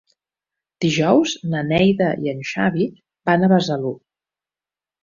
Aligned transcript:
Dijous 0.85 1.35
na 1.53 1.61
Neida 1.67 2.09
i 2.25 2.35
en 2.35 2.43
Xavi 2.55 2.89
van 3.31 3.47
a 3.47 3.53
Besalú. 3.57 3.95